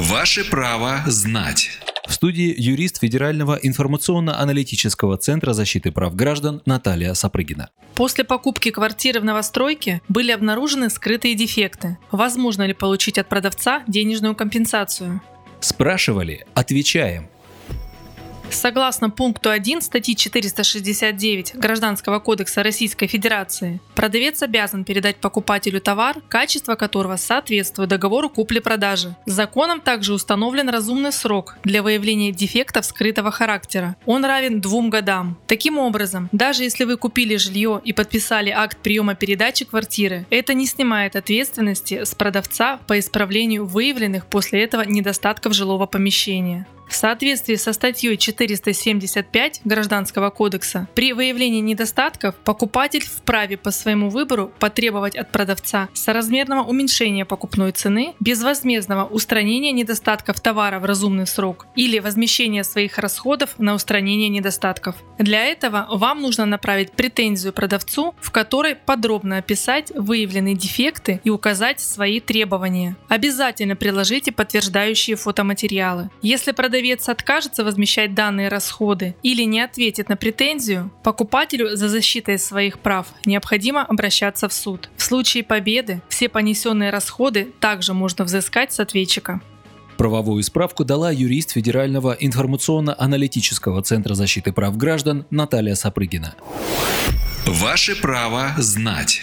[0.00, 1.68] Ваше право знать.
[2.08, 7.68] В студии юрист Федерального информационно-аналитического центра защиты прав граждан Наталья Сапрыгина.
[7.96, 11.98] После покупки квартиры в новостройке были обнаружены скрытые дефекты.
[12.12, 15.20] Возможно ли получить от продавца денежную компенсацию?
[15.60, 17.28] Спрашивали, отвечаем.
[18.52, 26.74] Согласно пункту 1 статьи 469 Гражданского кодекса Российской Федерации, продавец обязан передать покупателю товар, качество
[26.74, 29.16] которого соответствует договору купли-продажи.
[29.26, 33.96] Законом также установлен разумный срок для выявления дефектов скрытого характера.
[34.04, 35.38] Он равен двум годам.
[35.46, 40.66] Таким образом, даже если вы купили жилье и подписали акт приема передачи квартиры, это не
[40.66, 46.66] снимает ответственности с продавца по исправлению выявленных после этого недостатков жилого помещения.
[46.90, 54.52] В соответствии со статьей 475 Гражданского кодекса, при выявлении недостатков покупатель вправе по своему выбору
[54.58, 62.00] потребовать от продавца соразмерного уменьшения покупной цены, безвозмездного устранения недостатков товара в разумный срок или
[62.00, 64.96] возмещения своих расходов на устранение недостатков.
[65.16, 71.78] Для этого вам нужно направить претензию продавцу, в которой подробно описать выявленные дефекты и указать
[71.80, 72.96] свои требования.
[73.08, 76.10] Обязательно приложите подтверждающие фотоматериалы.
[76.20, 82.38] Если продавец продавец откажется возмещать данные расходы или не ответит на претензию, покупателю за защитой
[82.38, 84.88] своих прав необходимо обращаться в суд.
[84.96, 89.42] В случае победы все понесенные расходы также можно взыскать с ответчика.
[89.98, 96.34] Правовую справку дала юрист Федерального информационно-аналитического центра защиты прав граждан Наталья Сапрыгина.
[97.44, 99.20] Ваше право знать.